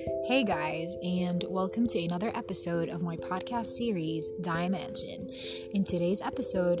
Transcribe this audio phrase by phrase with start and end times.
[0.00, 5.28] Hey guys, and welcome to another episode of my podcast series, Dimension.
[5.74, 6.80] In today's episode,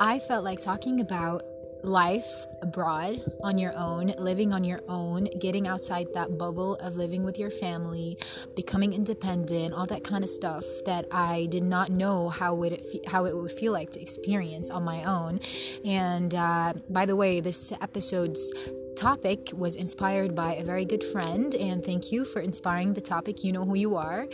[0.00, 1.42] I felt like talking about
[1.82, 7.24] life abroad on your own, living on your own, getting outside that bubble of living
[7.24, 8.16] with your family,
[8.54, 12.84] becoming independent, all that kind of stuff that I did not know how would it
[12.84, 15.40] fe- how it would feel like to experience on my own.
[15.84, 18.52] And uh, by the way, this episode's
[18.96, 23.44] topic was inspired by a very good friend and thank you for inspiring the topic.
[23.44, 24.26] You know who you are.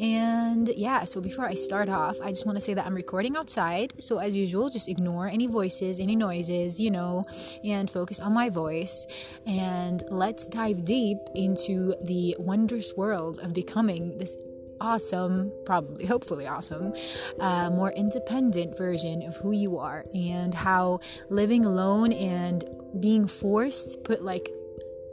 [0.00, 3.36] And yeah so before i start off i just want to say that i'm recording
[3.36, 3.92] outside.
[3.98, 7.24] So as usual just ignore any voices any noises you know
[7.64, 9.38] and focus on my voice.
[9.46, 14.36] And let's dive deep into the wondrous world of becoming this
[14.80, 16.92] awesome, probably, hopefully awesome,
[17.40, 21.00] uh, more independent version of who you are and how
[21.30, 22.64] living alone and
[23.00, 24.48] being forced, put like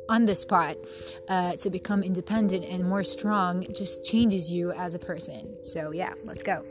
[0.10, 0.76] on the spot
[1.30, 5.64] uh, to become independent and more strong just changes you as a person.
[5.64, 6.66] So, yeah, let's go.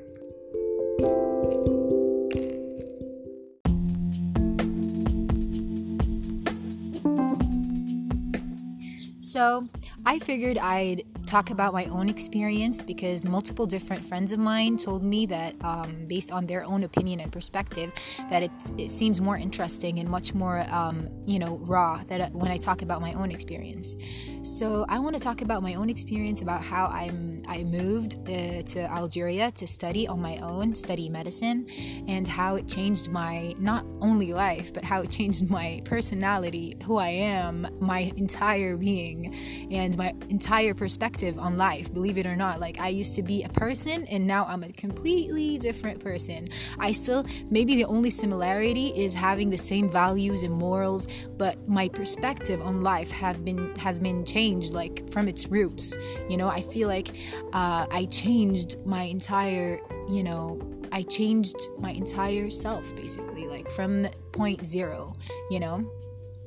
[9.19, 9.65] So,
[10.05, 15.05] I figured I'd talk about my own experience because multiple different friends of mine told
[15.05, 17.93] me that, um, based on their own opinion and perspective,
[18.29, 22.29] that it, it seems more interesting and much more, um, you know, raw that uh,
[22.31, 23.95] when I talk about my own experience.
[24.43, 28.63] So I want to talk about my own experience about how I'm I moved uh,
[28.63, 31.67] to Algeria to study on my own, study medicine,
[32.09, 36.97] and how it changed my not only life but how it changed my personality, who
[36.97, 39.35] I am, my entire being,
[39.71, 42.61] and my entire perspective perspective on life, believe it or not.
[42.61, 46.49] Like I used to be a person and now I'm a completely different person.
[46.79, 51.89] I still, maybe the only similarity is having the same values and morals, but my
[51.89, 55.97] perspective on life have been has been changed like from its roots.
[56.29, 57.09] You know, I feel like
[57.53, 59.79] uh, I changed my entire,
[60.09, 60.59] you know,
[60.93, 65.13] I changed my entire self basically, like from point zero,
[65.51, 65.85] you know.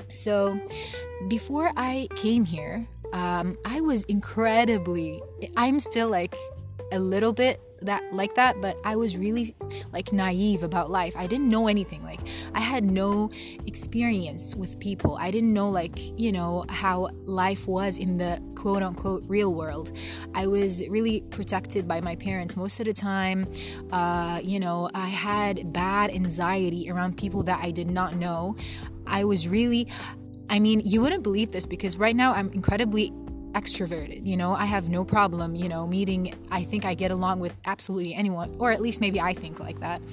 [0.09, 0.59] So
[1.27, 5.21] before I came here, um, I was incredibly,
[5.55, 6.35] I'm still like
[6.91, 9.53] a little bit that like that but i was really
[9.91, 11.13] like naive about life.
[11.17, 12.21] I didn't know anything like
[12.55, 13.29] i had no
[13.67, 15.17] experience with people.
[15.17, 19.91] I didn't know like you know how life was in the quote unquote real world.
[20.33, 23.47] I was really protected by my parents most of the time.
[23.91, 28.55] Uh, you know i had bad anxiety around people that i did not know.
[29.05, 29.87] I was really
[30.53, 33.09] I mean, you wouldn't believe this because right now I'm incredibly
[33.53, 34.23] extroverted.
[34.23, 36.31] You know, I have no problem, you know, meeting.
[36.51, 39.79] I think I get along with absolutely anyone, or at least maybe I think like
[39.79, 40.03] that.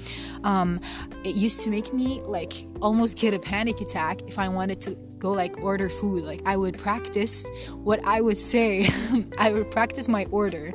[0.43, 0.81] Um,
[1.25, 4.97] it used to make me like almost get a panic attack if I wanted to
[5.19, 6.25] go like order food.
[6.25, 8.89] Like I would practice what I would say,
[9.39, 10.73] I would practice my order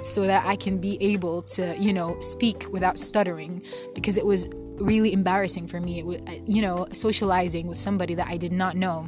[0.00, 3.62] so that I can be able to, you know, speak without stuttering
[3.96, 4.48] because it was
[4.80, 5.98] really embarrassing for me.
[5.98, 9.06] It was, uh, you know, socializing with somebody that I did not know.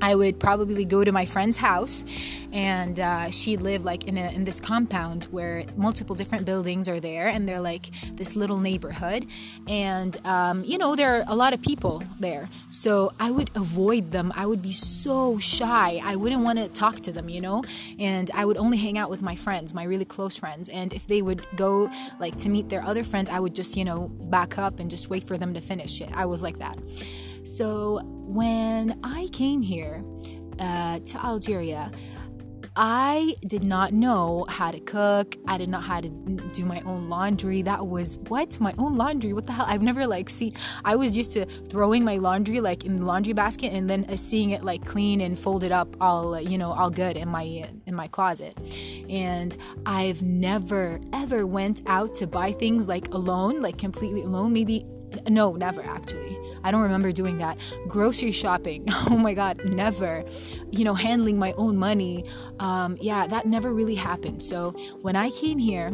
[0.00, 2.04] I would probably go to my friend's house,
[2.52, 7.00] and uh, she lived like in a in this compound where multiple different buildings are
[7.00, 9.26] there, and they're like this little neighborhood,
[9.68, 12.48] and um, you know there are a lot of people there.
[12.70, 14.32] So I would avoid them.
[14.36, 16.00] I would be so shy.
[16.04, 17.64] I wouldn't want to talk to them, you know,
[17.98, 20.68] and I would only hang out with my friends, my really close friends.
[20.68, 23.84] And if they would go like to meet their other friends, I would just you
[23.84, 26.10] know back up and just wait for them to finish it.
[26.14, 26.78] I was like that.
[27.44, 30.02] So when I came here
[30.58, 31.90] uh, to Algeria,
[32.74, 35.36] I did not know how to cook.
[35.46, 37.60] I did not how to do my own laundry.
[37.60, 39.34] That was what my own laundry.
[39.34, 39.66] What the hell?
[39.68, 40.54] I've never like seen.
[40.84, 44.16] I was used to throwing my laundry like in the laundry basket and then uh,
[44.16, 47.42] seeing it like clean and folded up, all uh, you know, all good in my
[47.86, 48.56] in my closet.
[49.10, 49.54] And
[49.84, 54.54] I've never ever went out to buy things like alone, like completely alone.
[54.54, 54.86] Maybe
[55.28, 56.38] no, never actually.
[56.64, 57.58] I don't remember doing that.
[57.88, 58.86] Grocery shopping.
[59.10, 60.24] Oh my God, never.
[60.70, 62.24] You know, handling my own money.
[62.60, 64.42] Um, yeah, that never really happened.
[64.42, 64.70] So
[65.02, 65.92] when I came here,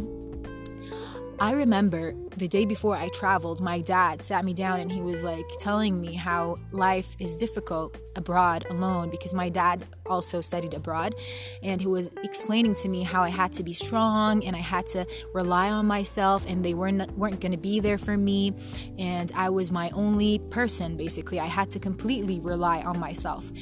[1.40, 5.24] I remember the day before I traveled, my dad sat me down and he was
[5.24, 11.14] like telling me how life is difficult abroad alone because my dad also studied abroad
[11.62, 14.86] and he was explaining to me how I had to be strong and I had
[14.88, 18.54] to rely on myself and they weren't weren't going to be there for me
[18.98, 23.52] and I was my only person basically I had to completely rely on myself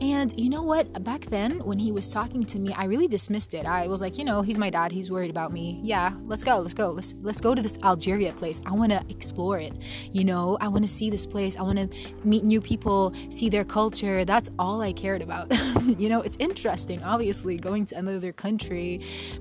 [0.00, 1.02] And you know what?
[1.04, 3.64] Back then, when he was talking to me, I really dismissed it.
[3.64, 4.92] I was like, you know, he's my dad.
[4.92, 5.80] He's worried about me.
[5.82, 6.58] Yeah, let's go.
[6.58, 6.90] Let's go.
[6.90, 8.60] Let's let's go to this Algeria place.
[8.66, 10.10] I want to explore it.
[10.12, 11.56] You know, I want to see this place.
[11.56, 14.24] I want to meet new people, see their culture.
[14.24, 15.52] That's all I cared about.
[15.84, 19.00] you know, it's interesting, obviously, going to another country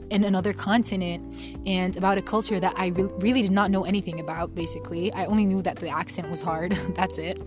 [0.09, 4.19] in another continent and about a culture that I re- really did not know anything
[4.19, 5.11] about, basically.
[5.13, 6.71] I only knew that the accent was hard.
[6.95, 7.39] That's it.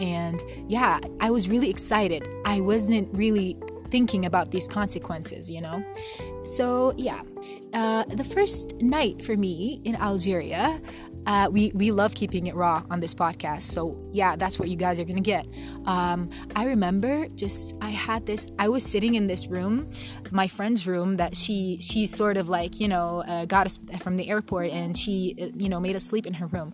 [0.00, 2.28] And yeah, I was really excited.
[2.44, 3.56] I wasn't really
[3.94, 5.80] thinking about these consequences, you know?
[6.42, 7.22] So, yeah,
[7.72, 10.80] uh, the first night for me in Algeria,
[11.26, 14.76] uh, we we love keeping it raw on this podcast, so yeah, that's what you
[14.76, 15.46] guys are gonna get.
[15.86, 18.46] Um, I remember just I had this.
[18.58, 19.88] I was sitting in this room,
[20.32, 24.16] my friend's room that she she sort of like you know uh, got us from
[24.16, 26.72] the airport, and she uh, you know made us sleep in her room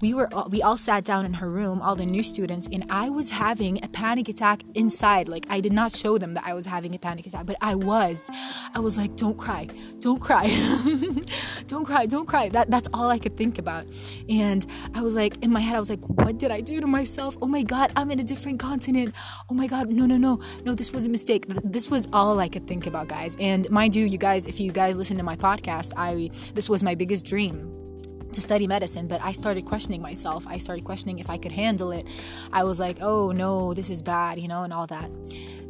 [0.00, 2.84] we were all, we all sat down in her room all the new students and
[2.90, 5.28] i was having a panic attack inside.
[5.28, 7.74] Like i did not show them that i was having a panic attack but i
[7.74, 8.30] was.
[8.74, 9.68] I was like don't cry.
[10.00, 10.48] Don't cry.
[11.66, 12.06] Don't cry.
[12.06, 12.48] Don't cry.
[12.48, 13.84] That that's all i could think about.
[14.28, 14.64] And
[14.94, 17.36] i was like in my head i was like what did i do to myself?
[17.42, 19.14] Oh my god i'm in a different continent.
[19.50, 20.40] Oh my god no no no.
[20.64, 21.46] No this was a mistake.
[21.64, 23.36] This was all i could think about guys.
[23.40, 26.82] And mind you you guys if you guys listen to my podcast i this was
[26.82, 27.79] my biggest dream
[28.32, 30.46] to study medicine, but I started questioning myself.
[30.46, 32.06] I started questioning if I could handle it.
[32.52, 35.10] I was like, oh no, this is bad, you know, and all that.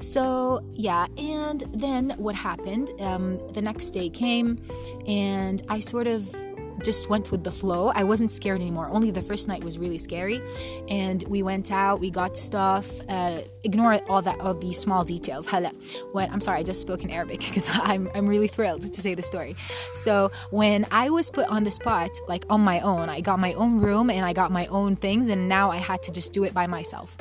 [0.00, 2.90] So, yeah, and then what happened?
[3.00, 4.58] Um, the next day came,
[5.06, 6.34] and I sort of
[6.82, 7.92] just went with the flow.
[7.94, 8.88] I wasn't scared anymore.
[8.90, 10.40] Only the first night was really scary.
[10.88, 13.00] And we went out, we got stuff.
[13.08, 15.46] Uh, ignore all that, all these small details.
[15.46, 15.70] Hala.
[16.12, 19.14] When I'm sorry, I just spoke in Arabic because I'm I'm really thrilled to say
[19.14, 19.54] the story.
[19.94, 23.52] So when I was put on the spot, like on my own, I got my
[23.54, 26.44] own room and I got my own things, and now I had to just do
[26.44, 27.16] it by myself.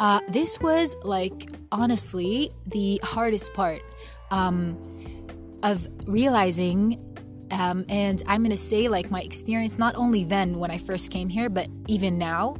[0.00, 1.42] Uh, this was like
[1.72, 3.82] honestly the hardest part
[4.30, 4.78] um,
[5.62, 7.09] of realizing
[7.52, 11.10] um, and I'm going to say, like, my experience, not only then when I first
[11.10, 12.56] came here, but even now,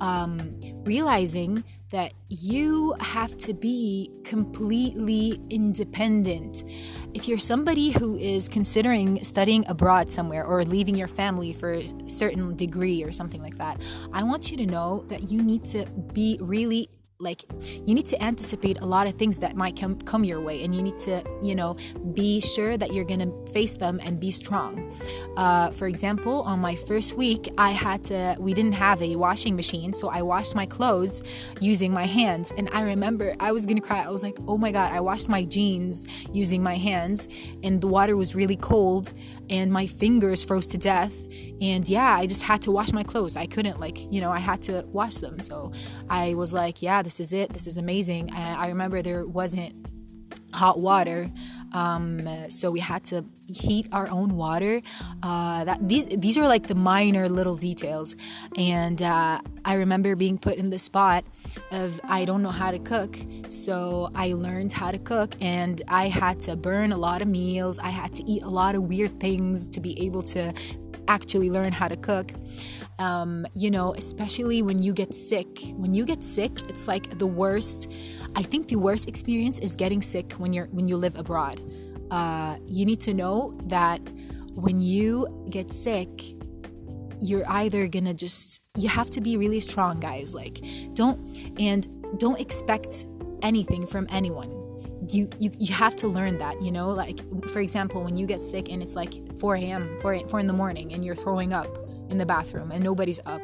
[0.00, 6.64] um, realizing that you have to be completely independent.
[7.14, 12.08] If you're somebody who is considering studying abroad somewhere or leaving your family for a
[12.08, 13.82] certain degree or something like that,
[14.12, 16.88] I want you to know that you need to be really
[17.20, 17.44] like
[17.86, 20.74] you need to anticipate a lot of things that might come come your way and
[20.74, 21.76] you need to you know
[22.14, 24.92] be sure that you're gonna face them and be strong.
[25.36, 29.54] Uh, for example on my first week i had to we didn't have a washing
[29.54, 32.52] machine so i washed my clothes using my hands.
[32.56, 34.02] And i remember i was gonna cry.
[34.02, 37.28] I was like oh my god i washed my jeans using my hands
[37.62, 39.12] and the water was really cold
[39.50, 41.14] and my fingers froze to death.
[41.60, 43.36] And yeah i just had to wash my clothes.
[43.36, 45.40] I couldn't like you know i had to wash them.
[45.40, 45.72] So
[46.08, 48.30] i was like yeah this is it this is amazing.
[48.32, 49.74] I remember there wasn't
[50.54, 51.28] hot water
[51.72, 54.80] um, so we had to heat our own water.
[55.20, 58.14] Uh, that these these are like the minor little details.
[58.56, 61.24] And uh, i remember being put in the spot
[61.70, 63.14] of i don't know how to cook
[63.50, 67.78] so i learned how to cook and i had to burn a lot of meals.
[67.78, 70.54] I had to eat a lot of weird things to be able to
[71.08, 72.30] actually learn how to cook.
[73.00, 75.48] Um, you know, especially when you get sick.
[75.74, 77.90] When you get sick, it's like the worst.
[78.36, 81.60] I think the worst experience is getting sick when you're when you live abroad.
[82.10, 84.00] Uh, you need to know that
[84.54, 86.08] when you get sick,
[87.20, 90.34] you're either gonna just you have to be really strong, guys.
[90.34, 90.58] Like
[90.92, 91.18] don't
[91.58, 91.88] and
[92.18, 93.06] don't expect
[93.42, 94.60] anything from anyone
[95.08, 98.40] you, you you have to learn that you know like for example when you get
[98.40, 101.66] sick and it's like 4 a.m 4, 4 in the morning and you're throwing up
[102.10, 103.42] in the bathroom and nobody's up.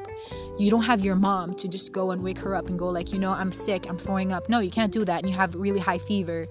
[0.58, 3.12] You don't have your mom to just go and wake her up and go like,
[3.12, 4.49] you know, I'm sick, I'm throwing up.
[4.49, 5.20] No, you can't do that.
[5.20, 6.46] And you have really high fever.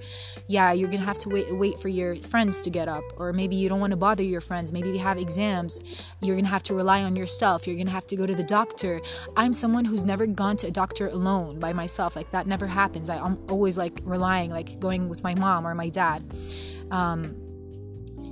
[0.48, 3.56] Yeah, you're gonna have to wait wait for your friends to get up, or maybe
[3.56, 4.74] you don't want to bother your friends.
[4.74, 6.14] Maybe they have exams.
[6.22, 7.68] You're gonna have to rely on yourself.
[7.68, 9.02] You're gonna have to go to the doctor.
[9.36, 12.16] I'm someone who's never gone to a doctor alone by myself.
[12.16, 13.10] Like that never happens.
[13.10, 16.24] I, am always like relying, like going with my mom or my dad.
[16.92, 17.36] Um,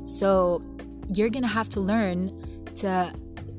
[0.05, 0.61] so
[1.13, 2.31] you're gonna have to learn
[2.75, 3.13] to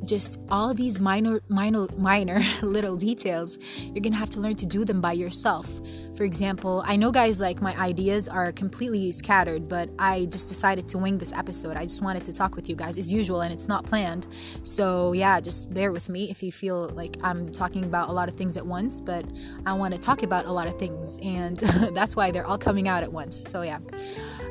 [0.04, 4.84] just all these minor minor minor little details you're gonna have to learn to do
[4.84, 5.68] them by yourself.
[6.16, 10.88] For example i know guys like my ideas are completely scattered but i just decided
[10.88, 11.76] to wing this episode.
[11.76, 14.26] I just wanted to talk with you guys as usual and it's not planned.
[14.32, 18.28] So yeah just bear with me if you feel like i'm talking about a lot
[18.28, 19.24] of things at once but
[19.66, 21.58] i want to talk about a lot of things and
[21.94, 23.36] that's why they're all coming out at once.
[23.50, 23.78] So yeah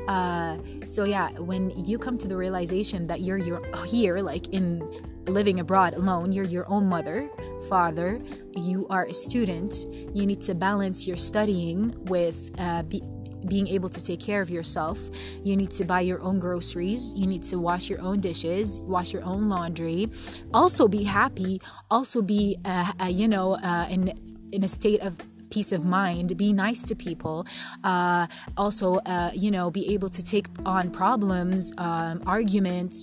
[0.07, 4.87] Uh, so yeah, when you come to the realization that you're you're here, like in
[5.25, 7.29] living abroad alone, you're your own mother,
[7.69, 8.19] father,
[8.55, 13.01] you are a student, you need to balance your studying with uh, be,
[13.47, 14.99] being able to take care of yourself.
[15.43, 17.13] You need to buy your own groceries.
[17.15, 20.07] You need to wash your own dishes, wash your own laundry.
[20.53, 21.61] Also, be happy.
[21.91, 24.11] Also, be, uh, uh, you know, uh, in
[24.51, 25.17] in a state of
[25.53, 27.45] peace of mind, be nice to people,
[27.83, 28.25] uh,
[28.57, 32.97] also, uh, you know, be able to take on problems, um, arguments,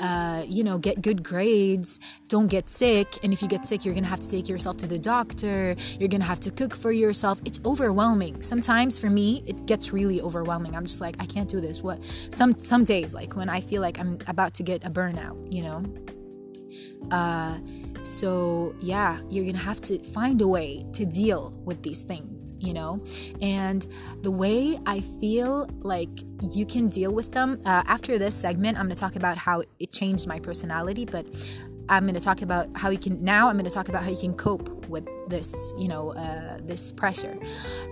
[0.00, 3.08] uh, you know, get good grades, don't get sick.
[3.22, 5.74] And if you get sick, you're going to have to take yourself to the doctor,
[5.98, 7.40] you're going to have to cook for yourself.
[7.44, 8.42] It's overwhelming.
[8.42, 10.76] Sometimes for me, it gets really overwhelming.
[10.76, 11.82] I'm just like, I can't do this.
[11.82, 12.04] What?
[12.04, 15.62] Some, some days, like when I feel like I'm about to get a burnout, you
[15.62, 15.78] know?
[17.10, 17.58] Uh,
[18.06, 22.74] so, yeah, you're gonna have to find a way to deal with these things, you
[22.74, 22.98] know?
[23.40, 23.86] And
[24.22, 26.10] the way I feel like
[26.52, 29.92] you can deal with them, uh, after this segment, I'm gonna talk about how it
[29.92, 31.26] changed my personality, but
[31.88, 34.10] I'm going to talk about how you can now I'm going to talk about how
[34.10, 37.36] you can cope with this you know uh, this pressure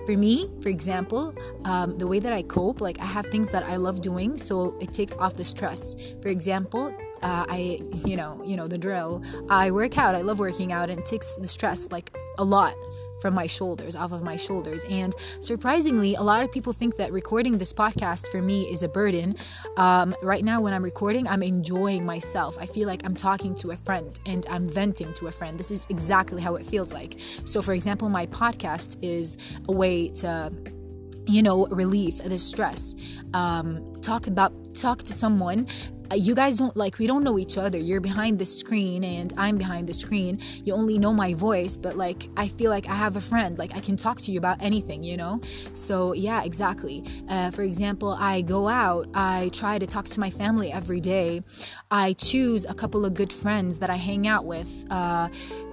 [0.07, 3.65] for me for example um, the way that I cope like I have things that
[3.65, 8.41] I love doing so it takes off the stress for example uh, I, you know,
[8.45, 9.23] you know the drill.
[9.49, 10.15] I work out.
[10.15, 12.75] I love working out, and it takes the stress like a lot
[13.21, 14.85] from my shoulders, off of my shoulders.
[14.91, 18.89] And surprisingly, a lot of people think that recording this podcast for me is a
[18.89, 19.35] burden.
[19.77, 22.59] Um, right now, when I'm recording, I'm enjoying myself.
[22.61, 25.59] I feel like I'm talking to a friend and I'm venting to a friend.
[25.59, 27.15] This is exactly how it feels like.
[27.19, 30.53] So, for example, my podcast is a way to
[31.27, 35.67] you know relieve the stress um, talk about talk to someone
[36.15, 37.79] you guys don't like we don't know each other.
[37.79, 40.39] You're behind the screen and i'm behind the screen.
[40.65, 43.59] You only know my voice but like i feel like i have a friend.
[43.59, 45.41] Like i can talk to you about anything you know?
[45.43, 47.05] So yeah exactly.
[47.29, 51.41] Uh, for example i go out i try to talk to my family every day.
[51.91, 54.85] I choose a couple of good friends that i hang out with.
[54.91, 55.29] Uh,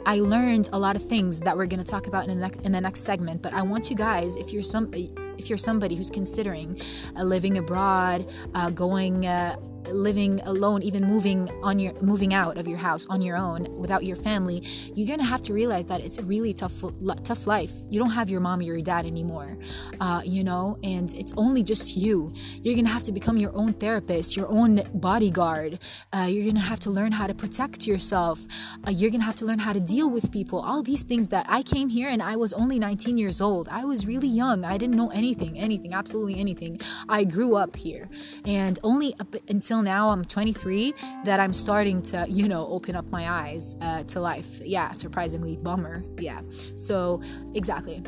[0.06, 2.62] i learned a lot of things that we're going to talk about in the next
[2.62, 5.96] in the next segment but i want you guys if you're some if you're somebody
[5.96, 6.78] who's considering
[7.18, 9.56] uh, living abroad uh, going uh,
[9.94, 14.04] living alone even moving on your moving out of your house on your own without
[14.04, 14.62] your family
[14.96, 16.84] you're gonna have to realize that it's a really tough
[17.24, 17.72] tough life.
[17.90, 19.58] You don't have your mom or your dad anymore
[20.00, 22.32] uh, you know and it's only just you.
[22.62, 25.80] You're gonna have to become your own therapist your own bodyguard.
[26.14, 28.40] Uh, you're gonna have to learn how to protect yourself.
[28.88, 30.60] Uh, you're gonna have to learn how to deal with people.
[30.60, 33.68] All these things that i came here and i was only 19 years old.
[33.70, 34.66] I was really young.
[34.66, 36.80] I didn't know anything anything absolutely anything.
[37.08, 38.10] I grew up here.
[38.46, 40.94] And only up until until now, I'm 23,
[41.24, 44.60] that I'm starting to, you know, open up my eyes uh, to life.
[44.62, 46.04] Yeah, surprisingly, bummer.
[46.18, 46.42] Yeah.
[46.50, 47.22] So,
[47.54, 48.04] exactly.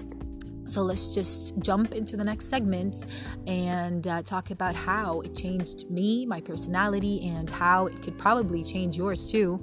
[0.66, 3.06] So let's just jump into the next segment
[3.48, 8.64] and uh, talk about how it changed me, my personality, and how it could probably
[8.64, 9.60] change yours too,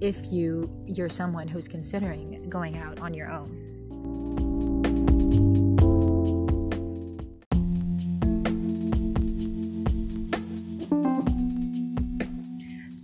[0.00, 4.67] if you you're someone who's considering going out on your own.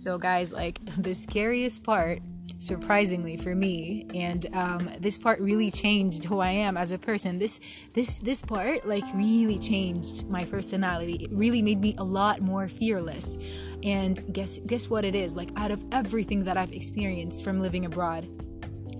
[0.05, 2.19] So, guys, like the scariest part,
[2.59, 7.39] surprisingly for me, and um, this part really changed who I am as a person.
[7.39, 11.15] This, this, this part like really changed my personality.
[11.15, 13.39] It really made me a lot more fearless.
[13.81, 15.35] And guess, guess what it is?
[15.35, 18.27] Like out of everything that I've experienced from living abroad,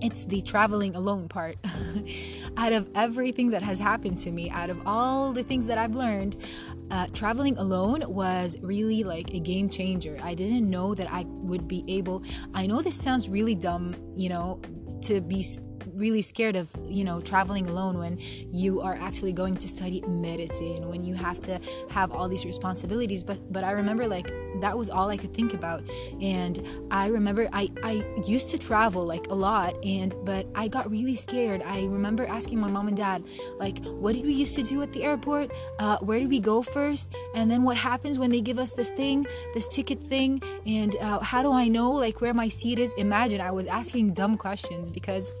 [0.02, 1.56] it's the traveling alone part.
[2.56, 5.94] out of everything that has happened to me, out of all the things that I've
[5.94, 6.36] learned,
[6.90, 10.18] uh, traveling alone was really like a game changer.
[10.22, 12.22] I didn't know that I would be able.
[12.54, 14.60] I know this sounds really dumb, you know,
[15.02, 15.44] to be
[15.96, 18.18] really scared of you know traveling alone when
[18.52, 21.58] you are actually going to study medicine when you have to
[21.90, 23.22] have all these responsibilities.
[23.22, 25.82] But but i remember like that was all i could think about.
[26.20, 26.60] And
[26.90, 31.14] i remember i i used to travel like a lot and but i got really
[31.14, 31.62] scared.
[31.62, 33.24] I remember asking my mom and dad
[33.58, 35.52] like what did we used to do at the airport?
[35.78, 37.16] Uh, where did we go first?
[37.34, 40.40] And then what happens when they give us this thing this ticket thing?
[40.66, 42.92] And uh, how do i know like where my seat is?
[42.94, 45.32] Imagine i was asking dumb questions because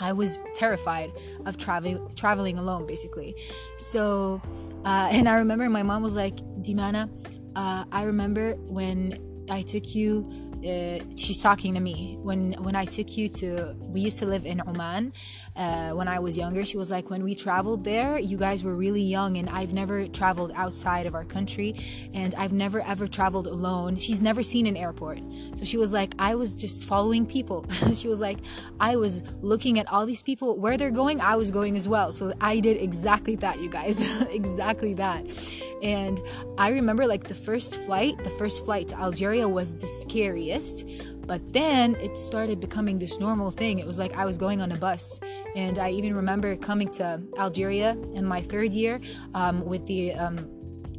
[0.00, 1.12] I was terrified
[1.46, 3.36] of traveling traveling alone, basically.
[3.76, 4.40] So,
[4.84, 7.10] uh, and I remember my mom was like, "Dimana,
[7.56, 9.18] uh, I remember when
[9.50, 10.24] I took you
[10.64, 12.18] uh, she's talking to me.
[12.20, 15.12] When when I took you to we used to live in Oman
[15.56, 18.76] uh, when I was younger she was like when we traveled there you guys were
[18.76, 21.74] really young and I've never traveled outside of our country
[22.12, 23.96] and I've never ever traveled alone.
[23.96, 25.20] She's never seen an airport.
[25.54, 27.64] So she was like I was just following people.
[28.00, 28.38] She was like
[28.78, 32.12] I was looking at all these people where they're going I was going as well.
[32.12, 34.26] So I did exactly that you guys.
[34.40, 35.22] Exactly that.
[35.82, 36.20] And
[36.56, 40.49] I remember like the first flight the first flight to Algeria was the scariest
[41.26, 43.78] but then it started becoming this normal thing.
[43.78, 45.20] It was like I was going on a bus.
[45.54, 49.00] And I even remember coming to Algeria in my third year
[49.34, 50.14] um, with the.
[50.14, 50.50] Um,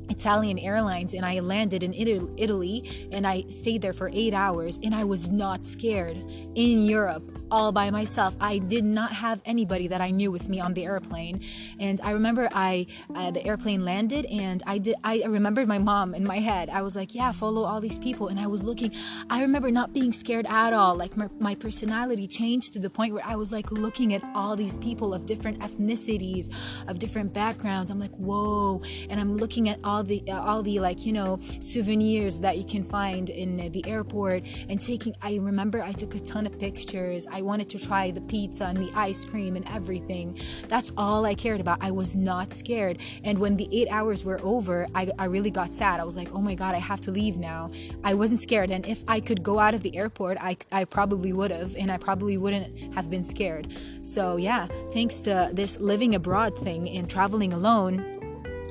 [0.09, 4.93] Italian Airlines and I landed in Italy and I stayed there for eight hours and
[4.93, 6.17] I was not scared
[6.53, 8.35] in Europe all by myself.
[8.39, 11.41] I did not have anybody that I knew with me on the airplane.
[11.79, 16.15] And I remember I uh, the airplane landed and I did I remembered my mom
[16.15, 16.69] in my head.
[16.69, 18.93] I was like, yeah, follow all these people and I was looking.
[19.29, 20.95] I remember not being scared at all.
[20.95, 24.55] Like my, my personality changed to the point where I was like looking at all
[24.55, 27.91] these people of different ethnicities, of different backgrounds.
[27.91, 31.39] I'm like, "Whoa." And I'm looking at all the uh, all the like, you know,
[31.41, 36.19] souvenirs that you can find in the airport and taking I remember I took a
[36.19, 37.27] ton of pictures.
[37.31, 40.37] I I wanted to try the pizza and the ice cream and everything.
[40.67, 41.83] That's all I cared about.
[41.83, 43.01] I was not scared.
[43.23, 45.99] And when the eight hours were over, I, I really got sad.
[45.99, 47.71] I was like, oh my God, I have to leave now.
[48.03, 48.69] I wasn't scared.
[48.69, 51.75] And if I could go out of the airport, I, I probably would have.
[51.77, 53.73] And I probably wouldn't have been scared.
[54.05, 58.19] So, yeah, thanks to this living abroad thing and traveling alone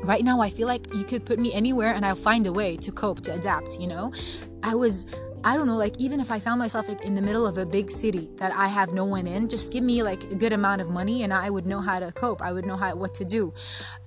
[0.03, 2.75] right now i feel like you could put me anywhere and i'll find a way
[2.75, 4.11] to cope to adapt you know
[4.63, 5.05] i was
[5.43, 7.65] I don't know, like even if I found myself like, in the middle of a
[7.65, 10.83] big city that I have no one in, just give me like a good amount
[10.83, 12.43] of money and I would know how to cope.
[12.43, 13.53] I would know how what to do.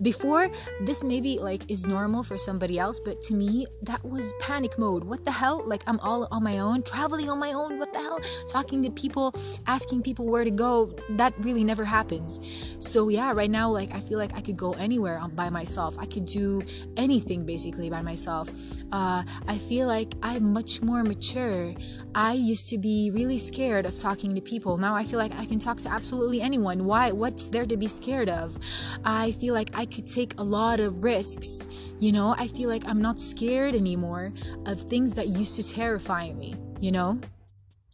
[0.01, 0.47] Before
[0.81, 5.03] this maybe like is normal for somebody else, but to me that was panic mode.
[5.03, 5.63] What the hell?
[5.65, 7.79] Like I'm all on my own, traveling on my own.
[7.79, 8.19] What the hell?
[8.47, 9.33] Talking to people,
[9.65, 10.95] asking people where to go.
[11.11, 12.77] That really never happens.
[12.79, 15.97] So yeah, right now like I feel like I could go anywhere by myself.
[15.97, 16.61] I could do
[16.95, 18.51] anything basically by myself.
[18.91, 21.73] Uh, I feel like I'm much more mature mature.
[22.15, 24.77] I used to be really scared of talking to people.
[24.77, 26.83] Now I feel like I can talk to absolutely anyone.
[26.83, 27.11] Why?
[27.11, 28.57] What's there to be scared of?
[29.05, 31.67] I feel like I could take a lot of risks.
[31.99, 34.33] You know, I feel like I'm not scared anymore
[34.65, 37.19] of things that used to terrify me, you know?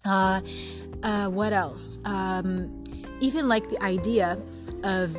[0.05, 0.41] Uh,
[1.03, 2.00] uh, what else?
[2.05, 2.83] Um,
[3.21, 4.41] even like the idea
[4.83, 5.15] of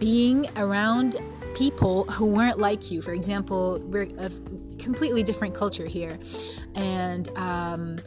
[0.00, 1.16] being around
[1.54, 3.00] people who weren't like you.
[3.02, 3.78] For example,
[4.78, 6.18] completely different culture here,
[6.74, 8.00] and um,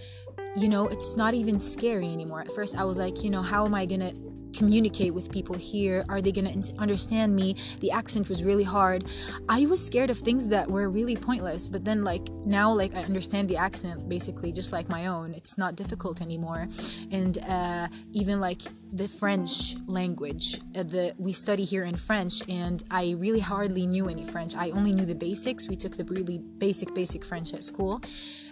[0.56, 2.42] you know, it's not even scary anymore.
[2.42, 4.14] At first, I was like, you know, how am I gonna
[4.54, 6.04] communicate with people here?
[6.10, 7.56] Are they going to understand me?
[7.80, 9.06] The accent was really hard.
[9.50, 13.04] I was scared of things that were really pointless, but then like now like I
[13.04, 15.34] understand the accent basically just like my own.
[15.34, 16.68] It's not difficult anymore.
[17.12, 18.62] And uh, even like
[18.94, 24.10] the French language, uh, the we study here in French and I really hardly knew
[24.10, 24.56] any French.
[24.56, 25.70] I only knew the basics.
[25.70, 28.02] We took the really basic basic French at school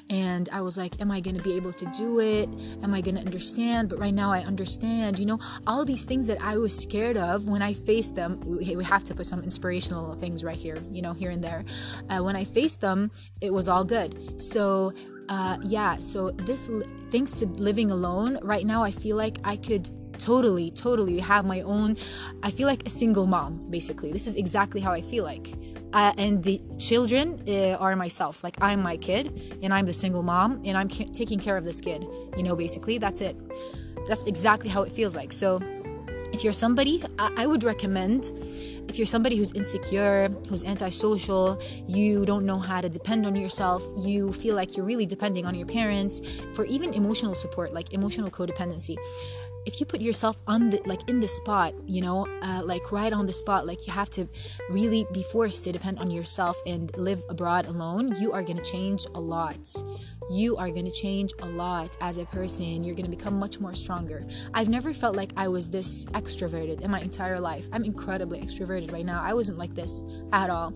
[0.10, 2.50] and I was like, Am I going to be able to do it?
[2.84, 3.90] Am I going to understand?
[3.90, 5.20] But right now I understand.
[5.20, 8.84] You know, all these things that I was scared of when I faced them, we,
[8.84, 11.64] have to put some inspirational things right here, you know, here and there.
[12.10, 14.42] Uh, when I faced them, it was all good.
[14.42, 14.94] So,
[15.28, 16.72] uh, yeah, so this,
[17.12, 21.62] thanks to living alone, right now I feel like I could totally, totally have my
[21.62, 21.98] own.
[22.44, 24.12] I feel like a single mom, basically.
[24.12, 25.48] This is exactly how I feel like
[25.94, 28.44] uh, and the children uh, are myself.
[28.44, 31.66] Like i'm my kid and i'm the single mom and i'm ca- taking care of
[31.66, 32.06] this kid
[32.38, 32.98] you know basically.
[32.98, 33.36] That's it.
[34.08, 35.32] That's exactly how it feels like.
[35.32, 35.60] So
[36.34, 38.32] if you're somebody I, I would recommend
[38.90, 43.84] if you're somebody who's insecure, who's antisocial, you don't know how to depend on yourself,
[43.98, 48.32] you feel like you're really depending on your parents for even emotional support, like emotional
[48.32, 48.98] codependency,
[49.66, 53.14] if you put yourself on the like in the spot you know uh, like right
[53.14, 54.28] on the spot like you have to
[54.70, 58.64] really be forced to depend on yourself and live abroad alone you are going to
[58.64, 59.60] change a lot.
[60.30, 62.84] You are going to change a lot as a person.
[62.84, 64.26] You're going to become much more stronger.
[64.54, 67.68] I've never felt like i was this extroverted in my entire life.
[67.72, 69.22] I'm incredibly extroverted right now.
[69.24, 70.74] I wasn't like this at all.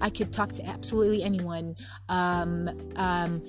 [0.00, 1.76] I could talk to absolutely anyone.
[2.08, 3.42] Um, um,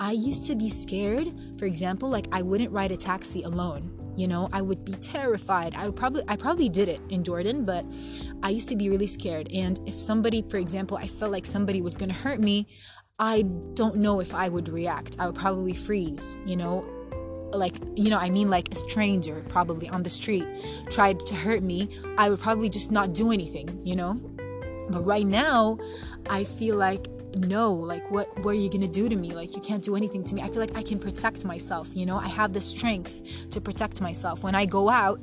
[0.00, 4.26] I used to be scared, for example, like I wouldn't ride a taxi alone you
[4.26, 5.74] know i would be terrified.
[5.76, 7.84] I probably i probably did it in jordan but
[8.42, 9.48] i used to be really scared.
[9.54, 12.66] And if somebody for example i felt like somebody was going to hurt me
[13.18, 13.42] i
[13.74, 15.16] don't know if i would react.
[15.18, 16.84] I would probably freeze you know?
[17.52, 20.46] Like you know i mean like a stranger probably on the street
[20.90, 24.14] tried to hurt me i would probably just not do anything you know?
[24.90, 25.78] But right now
[26.28, 29.32] i feel like no like what what are you gonna do to me?
[29.32, 30.42] Like you can't do anything to me.
[30.42, 32.16] I feel like i can protect myself you know?
[32.16, 34.42] I have the strength to protect myself.
[34.42, 35.20] When i go out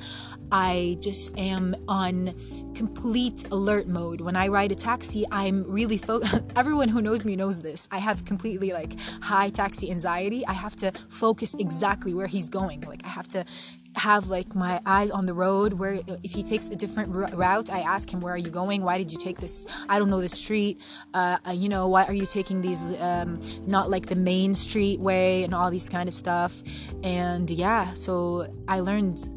[0.51, 2.33] i just am on
[2.73, 4.21] complete alert mode.
[4.21, 7.87] When i ride a taxi i'm really focused everyone who knows me knows this.
[7.91, 10.45] I have completely like high taxi anxiety.
[10.45, 12.81] I have to focus exactly where he's going.
[12.81, 13.45] Like i have to
[13.95, 17.79] have like my eyes on the road where if he takes a different route i
[17.79, 18.81] ask him where are you going?
[18.83, 22.13] Why did you take this i don't know the street uh, you know why are
[22.13, 26.13] you taking these um, not like the main street way and all these kind of
[26.13, 26.61] stuff?
[27.03, 29.29] And yeah so i learned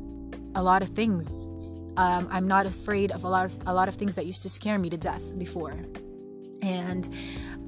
[0.54, 1.46] a lot of things.
[1.96, 4.48] Um, i'm not afraid of a lot of a lot of things that used to
[4.48, 5.74] scare me to death before.
[6.62, 7.08] And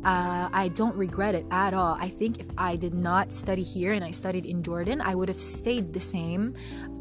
[0.05, 1.97] uh, I don't regret it at all.
[2.01, 5.29] I think if I did not study here and I studied in Jordan, I would
[5.29, 6.55] have stayed the same.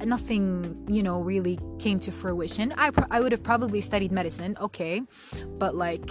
[0.05, 2.73] Nothing, you know, really came to fruition.
[2.77, 5.01] I, pro- I would have probably studied medicine, okay,
[5.57, 6.09] but like,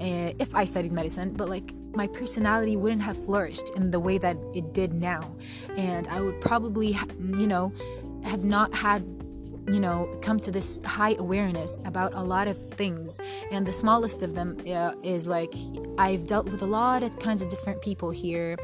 [0.00, 4.16] uh, if I studied medicine, but like, my personality wouldn't have flourished in the way
[4.16, 5.36] that it did now.
[5.76, 7.72] And I would probably, you know,
[8.24, 9.04] have not had
[9.68, 13.20] you know come to this high awareness about a lot of things.
[13.50, 15.52] And the smallest of them uh, is like
[15.98, 18.56] i've dealt with a lot of kinds of different people here.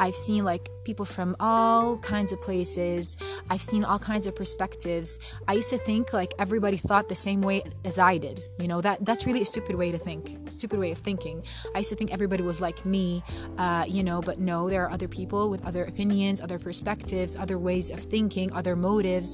[0.00, 3.16] I've seen like people from all kinds of places.
[3.48, 5.08] I've seen all kinds of perspectives.
[5.46, 8.80] I used to think like everybody thought the same way as i did you know?
[8.80, 11.44] That that's really a stupid way to think stupid way of thinking.
[11.76, 13.22] I used to think everybody was like me
[13.56, 14.20] uh, you know?
[14.20, 18.52] But no there are other people with other opinions other perspectives other ways of thinking
[18.52, 19.28] other motives.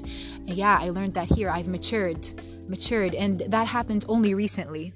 [0.47, 1.49] And yeah i learned learned that here.
[1.51, 2.27] I've matured,
[2.69, 4.93] matured, and that happened only recently.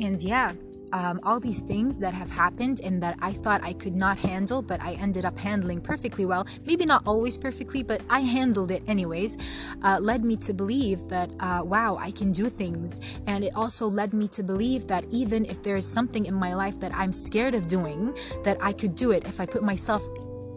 [0.00, 0.52] And yeah,
[0.92, 4.62] um, all these things that have happened and that I thought I could not handle,
[4.62, 6.46] but I ended up handling perfectly well.
[6.66, 9.76] Maybe not always perfectly, but I handled it anyways.
[9.82, 13.20] Uh, led me to believe that, uh, wow, I can do things.
[13.26, 16.54] And it also led me to believe that even if there is something in my
[16.54, 20.02] life that I'm scared of doing, that I could do it if I put myself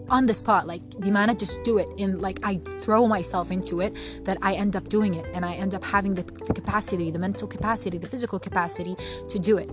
[0.10, 4.21] on the spot like dimana just do it and like i throw myself into it
[4.24, 7.19] that i end up doing it and i end up having the, the capacity the
[7.19, 8.95] mental capacity the physical capacity
[9.28, 9.69] to do it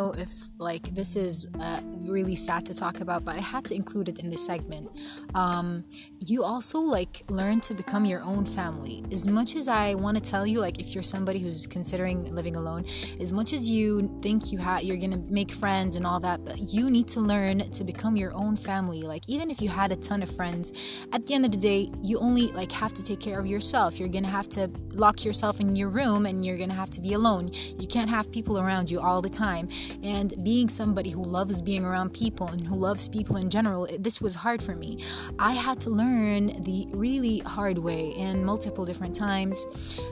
[0.00, 1.80] know if like this is uh,
[2.10, 4.90] really sad to talk about, but I had to include it in this segment.
[5.34, 5.84] Um,
[6.26, 9.04] you also like learn to become your own family.
[9.12, 12.56] As much as I want to tell you, like if you're somebody who's considering living
[12.56, 12.84] alone,
[13.20, 16.72] as much as you think you have, you're gonna make friends and all that, but
[16.72, 19.00] you need to learn to become your own family.
[19.00, 21.90] Like even if you had a ton of friends, at the end of the day,
[22.02, 24.00] you only like have to take care of yourself.
[24.00, 27.12] You're gonna have to lock yourself in your room, and you're gonna have to be
[27.14, 27.50] alone.
[27.78, 29.68] You can't have people around you all the time.
[30.02, 34.20] And being somebody who loves being around people and who loves people in general, this
[34.20, 35.02] was hard for me.
[35.38, 39.66] I had to learn the really hard way in multiple different times,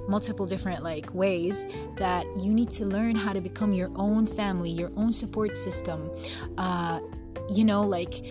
[0.09, 4.71] multiple different like ways that you need to learn how to become your own family,
[4.71, 6.11] your own support system.
[6.59, 7.01] Uh,
[7.51, 8.25] you know, like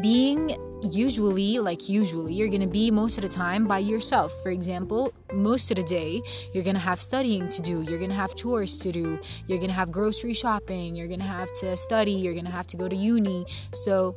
[0.00, 4.32] being usually like usually you're going to be most of the time by yourself.
[4.42, 8.10] For example most of the day you're going to have studying to do you're going
[8.10, 11.52] to have chores to do you're going to have grocery shopping you're going to have
[11.52, 13.44] to study you're going to have to go to uni.
[13.72, 14.16] So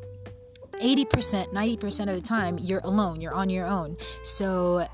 [0.82, 3.96] 80% 90% of the time you're alone you're on your own.
[4.24, 4.86] So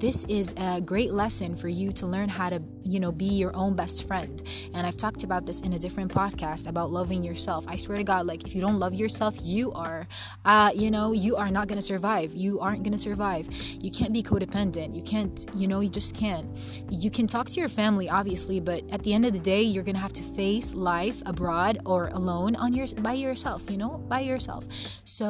[0.00, 3.54] this is a great lesson for you to learn how to you know be your
[3.54, 4.42] own best friend.
[4.74, 7.66] And i've talked about this in a different podcast about loving yourself.
[7.68, 10.06] I swear to god like if you don't love yourself you are
[10.44, 12.34] uh you know you are not gonna survive.
[12.34, 13.48] You aren't gonna survive.
[13.80, 14.94] You can't be codependent.
[14.94, 16.46] You can't you know you just can't.
[16.90, 19.84] You can talk to your family obviously but at the end of the day you're
[19.84, 24.20] gonna have to face life abroad or alone on your by yourself you know by
[24.20, 24.64] yourself.
[25.04, 25.29] So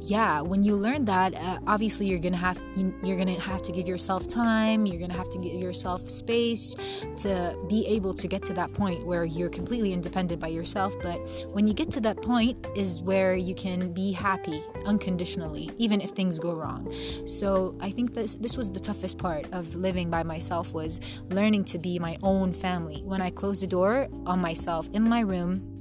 [0.00, 2.58] yeah when you learn that uh, obviously you're gonna have
[3.02, 6.74] you're gonna have to give yourself time you're gonna have to give yourself space
[7.16, 10.94] to be able to get to that point where you're completely independent by yourself.
[11.02, 11.18] But
[11.52, 16.10] when you get to that point, is where you can be happy unconditionally, even if
[16.10, 16.92] things go wrong.
[17.26, 21.64] So I think this this was the toughest part of living by myself was learning
[21.66, 23.02] to be my own family.
[23.02, 25.75] When I closed the door on myself in my room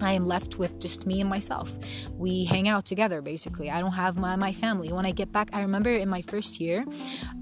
[0.00, 1.78] I am left with just me and myself.
[2.12, 3.70] We hang out together basically.
[3.70, 4.92] I don't have my, my family.
[4.92, 6.84] When I get back, I remember in my first year,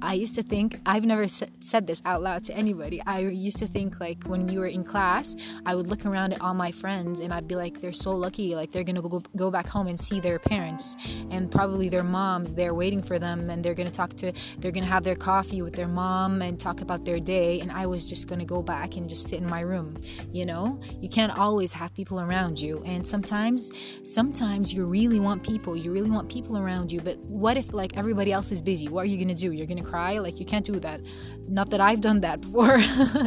[0.03, 3.03] I used to think, I've never said this out loud to anybody.
[3.07, 6.41] I used to think like when we were in class, I would look around at
[6.41, 8.55] all my friends and I'd be like, they're so lucky.
[8.55, 12.05] Like they're going to go, go back home and see their parents and probably their
[12.05, 12.55] moms.
[12.55, 15.15] They're waiting for them and they're going to talk to, they're going to have their
[15.15, 17.61] coffee with their mom and talk about their day.
[17.61, 19.97] And I was just going to go back and just sit in my room.
[20.33, 22.83] You know, you can't always have people around around you.
[22.87, 25.77] And sometimes, sometimes you really want people.
[25.77, 27.01] You really want people around you.
[27.01, 28.89] But what if like everybody else is busy?
[28.89, 29.53] What are you gonna do?
[29.53, 30.19] You're gonna cry?
[30.19, 31.01] Like you can't do that.
[31.49, 32.79] Not that I've done that before.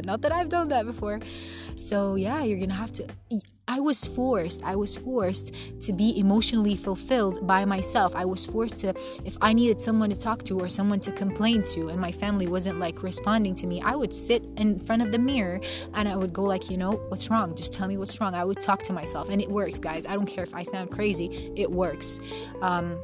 [0.06, 1.20] Not that I've done that before.
[1.76, 3.08] So yeah, you're gonna have to
[3.70, 8.16] I was forced, I was forced to be emotionally fulfilled by myself.
[8.16, 8.90] I was forced to,
[9.24, 12.48] if I needed someone to talk to or someone to complain to, and my family
[12.48, 15.62] wasn't like responding to me, I would sit in front of the mirror
[15.94, 17.54] and I would go, like, you know, what's wrong?
[17.56, 18.34] Just tell me what's wrong.
[18.34, 20.08] I would talk to myself, and it works, guys.
[20.08, 22.20] I don't care if I sound crazy, it works.
[22.64, 23.00] Um,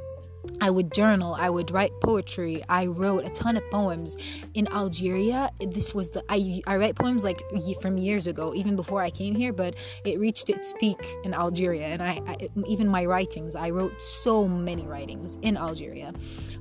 [0.61, 2.63] I would journal, I would write poetry.
[2.69, 4.43] I wrote a ton of poems.
[4.53, 7.41] In Algeria, this was the I I write poems like
[7.81, 11.87] from years ago, even before I came here, but it reached its peak in Algeria
[11.87, 16.13] and I, I even my writings, I wrote so many writings in Algeria.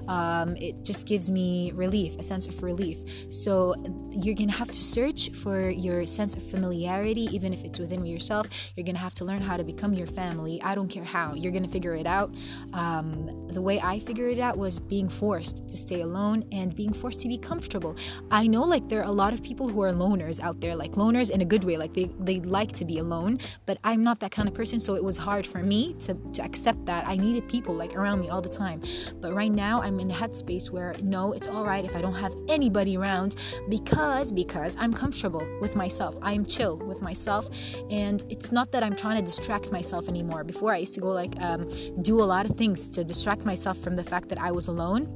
[0.09, 3.33] Um, it just gives me relief, a sense of relief.
[3.33, 3.75] So
[4.15, 8.73] you're gonna have to search for your sense of familiarity, even if it's within yourself.
[8.77, 10.61] You're gonna have to learn how to become your family.
[10.63, 11.35] I don't care how.
[11.35, 12.35] You're gonna figure it out.
[12.73, 16.93] Um, the way I figured it out was being forced to stay alone and being
[16.93, 17.97] forced to be comfortable.
[18.31, 20.93] I know like there are a lot of people who are loners out there, like
[20.93, 24.21] loners in a good way, like they, they like to be alone, but I'm not
[24.21, 27.07] that kind of person, so it was hard for me to, to accept that.
[27.07, 28.81] I needed people like around me all the time.
[29.21, 32.15] But right now I'm in a headspace where no, it's all right if I don't
[32.15, 33.37] have anybody around
[33.69, 36.19] because because because I'm comfortable with myself.
[36.21, 37.49] I'm chill with myself.
[37.91, 40.45] And it's not that I'm trying to distract myself anymore.
[40.45, 41.69] Before I used to go like um,
[42.03, 45.09] do a lot of things to distract myself from the fact that I was alone.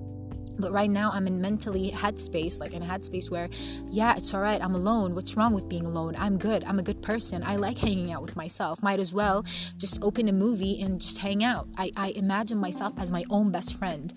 [0.61, 3.49] But right now i'm in mentally headspace like in a headspace where
[3.91, 5.15] yeah it's all right i'm alone.
[5.15, 6.17] What's wrong with being alone?
[6.19, 6.65] I'm good.
[6.65, 7.45] I'm a good person.
[7.45, 8.83] I like hanging out with myself.
[8.83, 9.45] Might as well
[9.85, 11.69] just open a movie and just hang out.
[11.77, 14.13] I, I imagine myself as my own best friend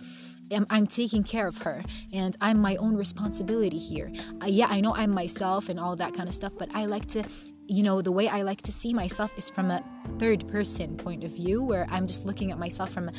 [0.70, 1.84] I'm taking care of her
[2.14, 4.12] and I'm my own responsibility here.
[4.42, 7.06] Uh, yeah, I know I'm myself and all that kind of stuff, but I like
[7.08, 7.24] to
[7.68, 9.82] you know, the way I like to see myself is from a
[10.20, 13.10] third person point of view where I'm just looking at myself from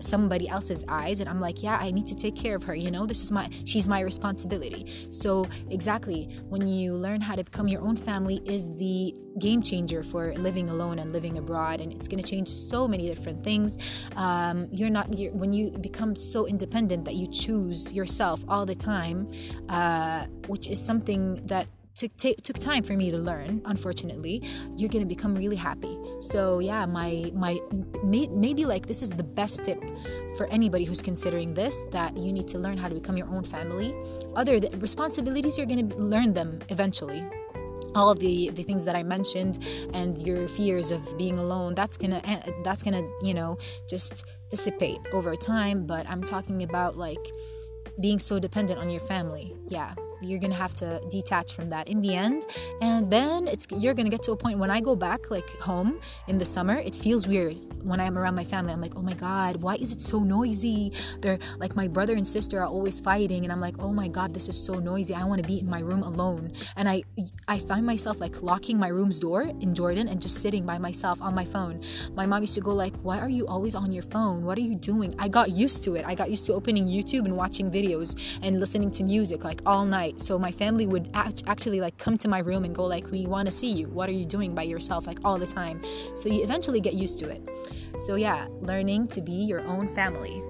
[0.00, 2.90] somebody else's eyes and I'm like, yeah, I need to take care of her, you
[2.90, 3.06] know?
[3.06, 4.84] This is my she's my responsibility.
[5.10, 10.02] So, exactly, when you learn how to become your own family is the game changer
[10.02, 14.08] for living alone and living abroad and it's going to change so many different things.
[14.16, 18.74] Um, you're not you're, when you become so independent that you choose yourself all the
[18.74, 19.30] time,
[19.68, 24.42] uh, which is something that took t- took time for me to learn unfortunately.
[24.76, 25.96] You're gonna become really happy.
[26.20, 27.58] So yeah my my
[28.04, 29.82] may, maybe like this is the best tip
[30.36, 33.42] for anybody who's considering this that you need to learn how to become your own
[33.42, 33.94] family.
[34.36, 37.24] Other th- responsibilities you're gonna learn them eventually.
[37.94, 39.58] All the the things that I mentioned
[39.94, 43.56] and your fears of being alone that's gonna eh, that's gonna you know
[43.88, 45.86] just dissipate over time.
[45.86, 47.24] But I'm talking about like
[47.98, 49.56] being so dependent on your family.
[49.68, 52.46] Yeah you're gonna have to detach from that in the end.
[52.80, 56.00] And then it's you're gonna get to a point when i go back like home
[56.28, 57.56] in the summer it feels weird.
[57.84, 60.92] When i'm around my family i'm like oh my god why is it so noisy?
[61.20, 64.34] They're like my brother and sister are always fighting and i'm like oh my god
[64.34, 65.14] this is so noisy.
[65.14, 66.52] I want to be in my room alone.
[66.76, 67.02] And i
[67.48, 71.22] i find myself like locking my room's door in jordan and just sitting by myself
[71.22, 71.80] on my phone.
[72.14, 74.44] My mom used to go like why are you always on your phone?
[74.44, 75.14] What are you doing?
[75.18, 76.04] I got used to it.
[76.06, 79.84] I got used to opening youtube and watching videos and listening to music like all
[79.84, 83.10] night so my family would act- actually like come to my room and go like
[83.10, 83.88] we want to see you.
[83.88, 85.06] What are you doing by yourself?
[85.06, 85.82] like all the time.
[86.14, 87.42] So you eventually get used to it.
[87.98, 90.42] So yeah learning to be your own family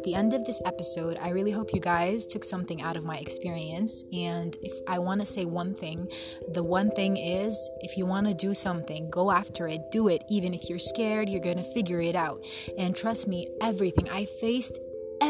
[0.00, 3.04] at the end of this episode, I really hope you guys took something out of
[3.04, 4.02] my experience.
[4.14, 6.08] And if I want to say one thing,
[6.48, 10.24] the one thing is if you want to do something, go after it, do it.
[10.30, 12.46] Even if you're scared, you're going to figure it out.
[12.78, 14.78] And trust me, everything I faced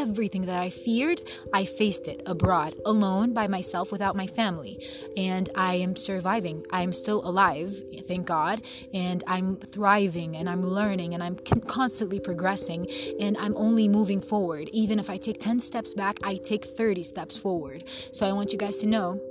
[0.01, 1.21] everything that I feared,
[1.53, 4.83] I faced it abroad, alone, by myself, without my family.
[5.15, 6.65] And I am surviving.
[6.71, 7.71] I am still alive,
[8.07, 8.61] thank God.
[8.93, 11.35] And I'm thriving and I'm learning and I'm
[11.67, 12.87] constantly progressing
[13.19, 14.69] and I'm only moving forward.
[14.73, 17.87] Even if I take 10 steps back, I take 30 steps forward.
[17.87, 19.21] So I want you guys to know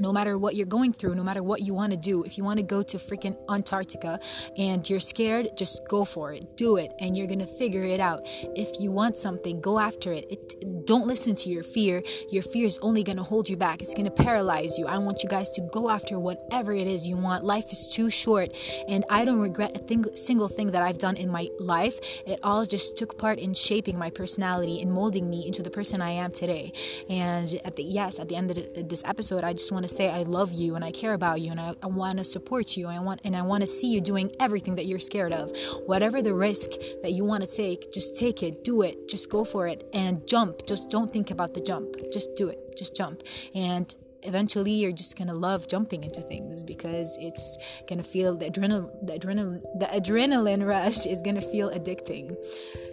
[0.00, 2.44] no matter what you're going through, no matter what you want to do, if you
[2.44, 4.18] want to go to freaking Antarctica
[4.56, 6.56] and you're scared, just go for it.
[6.56, 8.20] Do it and you're going to figure it out.
[8.56, 10.26] If you want something, go after it.
[10.30, 12.02] it don't listen to your fear.
[12.30, 13.80] Your fear is only going to hold you back.
[13.80, 14.86] It's going to paralyze you.
[14.86, 17.44] I want you guys to go after whatever it is you want.
[17.44, 18.50] Life is too short
[18.88, 22.22] and I don't regret a thing, single thing that I've done in my life.
[22.26, 26.02] It all just took part in shaping my personality and molding me into the person
[26.02, 26.72] I am today.
[27.08, 30.10] And at the yes, at the end of this episode, I just want to say
[30.10, 32.88] I love you and I care about you and I, I want to support you
[32.88, 35.56] and I want and I want to see you doing everything that you're scared of.
[35.86, 36.70] Whatever the risk
[37.02, 40.26] that you want to take, just take it, do it, just go for it and
[40.26, 40.66] jump.
[40.66, 41.96] Just don't think about the jump.
[42.12, 42.76] Just do it.
[42.76, 43.22] Just jump.
[43.54, 43.94] And
[44.24, 49.14] eventually you're just gonna love jumping into things because it's gonna feel the adrenaline the
[49.14, 52.36] adrenaline the adrenaline rush is gonna feel addicting.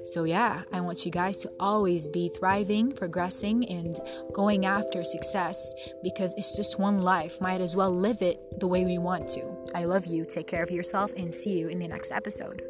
[0.04, 4.00] So yeah i want you guys to always be thriving progressing and
[4.34, 7.40] going after success because it's just one life.
[7.42, 9.44] Might as well live it the way we want to.
[9.76, 10.26] I love you.
[10.26, 12.62] Take care of yourself and see you in the next episode